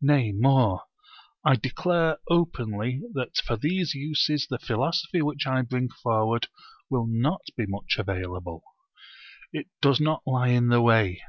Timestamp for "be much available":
7.56-8.64